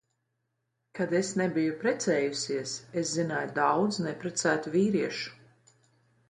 Kad 0.99 1.11
es 1.19 1.27
nebiju 1.41 1.75
precējusies, 1.83 2.73
es 3.03 3.13
zināju 3.19 3.53
daudz 3.61 4.01
neprecētu 4.07 4.75
vīriešu. 4.79 5.37